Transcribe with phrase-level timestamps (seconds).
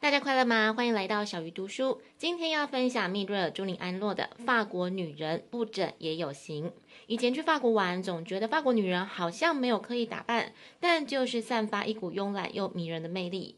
[0.00, 0.72] 大家快乐吗？
[0.72, 2.00] 欢迎来到小鱼读书。
[2.16, 6.68] 今天要分享蜜瑞尔·朱琳安洛的《法国女人不整也有型》。
[7.06, 13.56] 以前去法国玩，总觉得法国女人好像没有刻意打扮，但就是散发一股慵懒又迷人的魅力。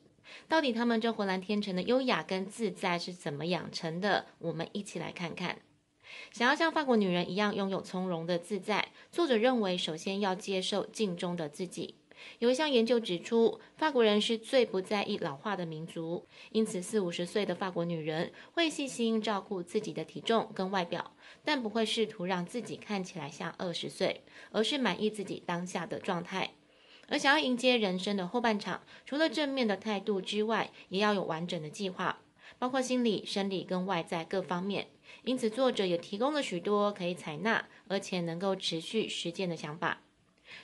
[0.49, 4.27] 到底她们这浑然天成的优雅跟自在是怎么养成的？
[4.41, 5.59] 我们一起来看看。
[6.33, 11.95] 想要像法国女人一样拥有从容的自在，作者认为首先要接受镜中的自己。
[12.39, 21.15] 有一项研究指出，法国人是最不在意老化的民族，因此四五十岁的法国女人会细心照顾自己的体重跟外表，
[21.45, 26.51] 但不会试图让自己看起来像二十岁，而是满意自己当下的状态。
[27.09, 32.21] 而想要迎接人生的后半场，除了正面的态度之外，也要有完整的计划，
[32.59, 34.89] 包括心理、生理跟外在各方面。
[35.25, 40.01] 因此，作者也提供了许多可以采纳而且能够持续实践的想法。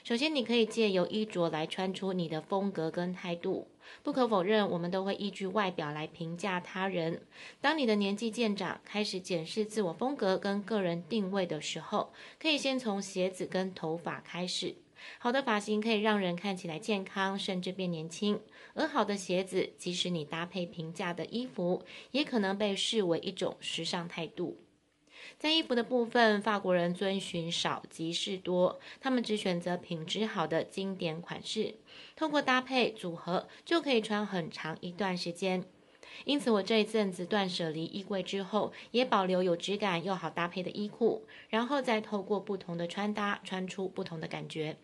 [0.03, 3.67] 首先，你可以借由衣着来穿出你的风格跟态度。
[4.03, 7.21] 不可否认，我们都会依据外表来评价他人。
[7.59, 14.75] 当你的年纪渐长，开始检视自我风格跟个人定位的时候，可以先从鞋子跟头发开始。
[15.17, 18.37] 好的发型可以让人看起来健康，甚至变年轻；
[18.73, 24.57] 而好的鞋子，即使你搭配平价的衣服，也可能被视为一种时尚态度。
[25.37, 31.75] 在衣服的部分，法国人遵循少即是多，他们只选择品质好的经典款式，
[32.15, 35.63] 通过搭配组合就可以穿很长一段时间。
[36.25, 44.77] 因此，我这一阵子断舍离衣柜之后，也保留有质感又好搭配的衣裤，然后再透过不同的穿搭穿出不同的感觉。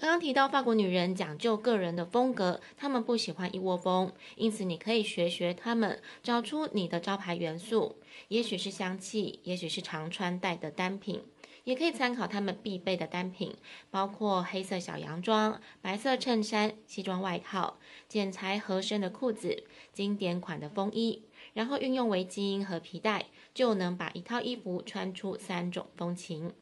[0.00, 7.96] 刚刚提到法国女人讲究个人的风格，她们不喜欢一窝蜂，因此你可以学学她们，找出你的招牌元素，
[8.28, 11.22] 也许是香气，也许是常穿戴的单品，
[11.64, 13.54] 也可以参考她们必备的单品，
[13.90, 17.76] 包括黑色小洋装、白色衬衫、西装外套、
[18.08, 26.54] 剪裁合身的裤子、经典款的风衣，然后运用围巾和皮带，就能把一套衣服穿出三种风情。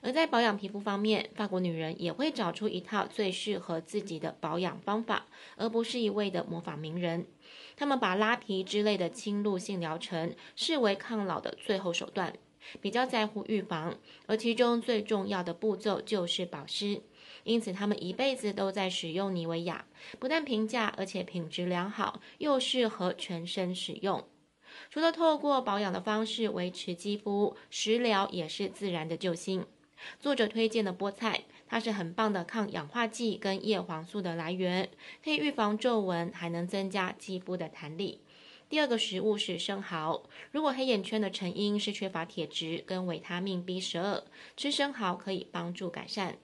[0.00, 7.26] 而在保养皮肤方面，法国女人也会找出一套最适合自己的保养方法，而不是一味的模仿名人。
[7.76, 12.34] 她们把拉皮之类的侵入性疗程视为抗老的最后手段，
[12.80, 13.96] 比较在乎预防，
[14.26, 17.02] 而其中最重要的步骤就是保湿。
[17.42, 19.86] 因此，她们一辈子都在使用妮维雅，
[20.18, 24.24] 不但平价，而且品质良好，又适合全身使用。
[24.90, 29.66] 除了透过保养的方式维持肌肤，食疗也是自然的救星。
[30.20, 34.88] 作者推荐的菠菜，它是很棒的抗氧化剂跟叶黄素的来源，
[35.22, 38.20] 可以预防皱纹，还能增加肌肤的弹力。
[38.68, 44.24] 第二个食物是生蚝，如果黑眼圈的成因是缺乏铁质跟维他命 B 十二，
[44.56, 46.38] 吃生蚝可以帮助改善。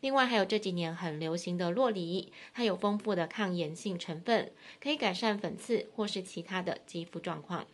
[0.00, 7.66] 另外还有这几年很流行的洛梨，它有丰富的抗炎性成分，可以改善粉刺或是其他的肌肤状况。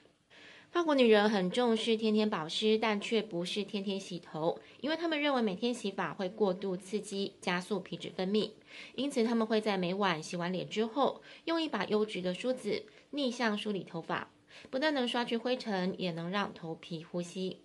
[0.70, 8.50] 法国女人很重视天天保湿，但却不是天天洗头，因为她们认为每天洗发会过度刺激，加速皮脂分泌，
[8.94, 14.30] 因此她们会在每晚洗完脸之后，用一把优质的梳子逆向梳理头发，
[14.68, 17.62] 不但能刷去灰尘，也能让头皮呼吸。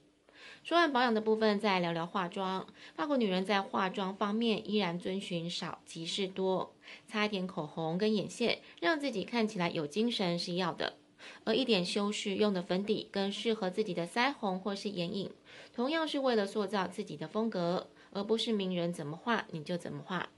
[0.63, 2.65] 说完保养的部分，再聊聊化妆。
[2.95, 6.73] 法国女人在化妆方面依然遵循少即是多，
[7.05, 10.95] 擦一点口红跟眼线，让自己看起来有精神是要的。
[11.43, 15.31] 而一点修饰用的粉底跟适合自己的腮红或是眼影，
[15.73, 20.29] 同样是为了塑造自己的风格，而不是名人怎么画你就怎么画。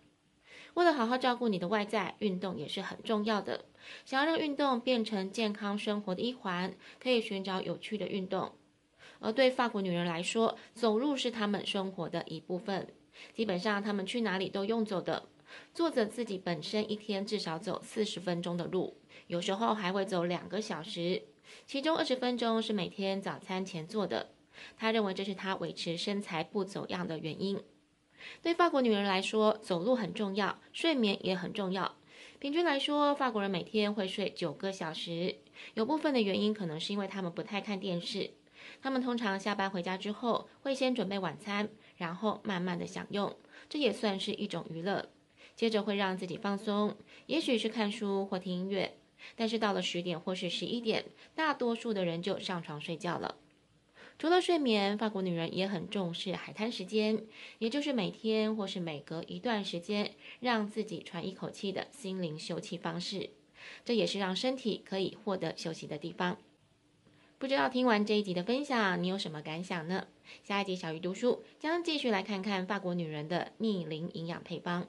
[0.76, 3.66] 为了好好照顾你的外在，运动也是很重要的。
[4.04, 8.52] 想要让运动变成健康生活的一环，可以寻找有趣的运动。
[9.20, 12.90] 而对法国女人来说，走路是她们生活的一部分，
[13.34, 15.30] 基本上她们去哪里都用走的。
[15.74, 18.98] 作者自己本身一天至少走四十分钟的路，
[19.28, 21.24] 有时候还会走两个小时，
[21.66, 24.32] 其中二十分钟是每天早餐前做的。
[24.78, 27.62] 他认为这是他维持身材不走样的原因。
[28.42, 31.96] 对法国女人来说，走路很重要，睡眠也很重要。
[32.40, 35.36] 平均来说，法国人每天会睡九个小时。
[35.74, 38.32] 有部分的原因可能是因为他们不太看电视，
[38.82, 43.36] 他们通常下班回家之后会先准备晚餐，然后慢慢的享用，
[43.70, 45.10] 这也算是一种娱乐。
[45.56, 46.96] 接着会让自己放松，
[47.28, 48.98] 也许是看书或听音乐，
[49.36, 53.36] 但是到了十点或是十一点，大多数的人就上床睡觉了。
[54.18, 57.26] 除了睡眠，法国女人也很重视海滩时间，
[57.60, 63.32] 也就是每天或是每隔一段时间，让自己喘一口气的心灵休憩方式。
[63.84, 66.38] 这也是让身体可以获得休息的地方。
[67.38, 70.08] 不知道听完这一集的分享，你有什么感想呢？
[70.44, 74.88] 下一集小鱼读书将继续来看看法国女人的逆龄营养配方。